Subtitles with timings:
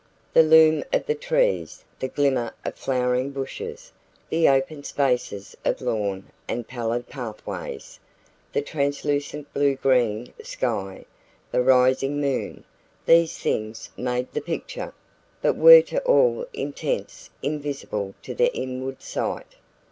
[0.33, 3.91] The loom of the trees, the glimmer of flowering bushes,
[4.29, 7.99] the open spaces of lawn and pallid pathways,
[8.51, 11.05] the translucent blue green sky,
[11.51, 12.63] the rising moon
[13.05, 14.91] these things made the picture,
[15.39, 19.53] but were to all intents invisible to the inward sight.